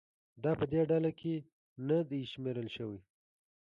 دا 0.43 0.51
په 0.59 0.65
دې 0.71 0.81
ډله 0.89 1.11
کې 1.19 1.35
نه 1.87 1.97
دي 2.09 2.21
شمېرل 2.31 2.67
شوي. 2.77 2.99